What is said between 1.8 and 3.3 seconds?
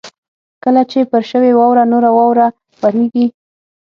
نوره واوره ورېږي